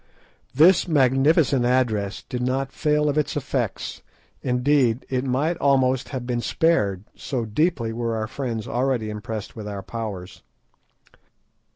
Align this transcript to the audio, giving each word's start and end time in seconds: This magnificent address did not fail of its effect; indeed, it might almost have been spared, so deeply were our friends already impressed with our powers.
This 0.55 0.87
magnificent 0.87 1.63
address 1.63 2.23
did 2.23 2.41
not 2.41 2.71
fail 2.71 3.07
of 3.07 3.19
its 3.19 3.35
effect; 3.35 4.01
indeed, 4.41 5.05
it 5.11 5.23
might 5.23 5.57
almost 5.57 6.09
have 6.09 6.25
been 6.25 6.41
spared, 6.41 7.03
so 7.15 7.45
deeply 7.45 7.93
were 7.93 8.15
our 8.15 8.25
friends 8.25 8.67
already 8.67 9.11
impressed 9.11 9.55
with 9.55 9.67
our 9.67 9.83
powers. 9.83 10.41